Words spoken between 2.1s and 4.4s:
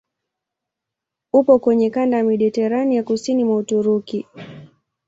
ya Mediteranea kusini mwa Uturuki.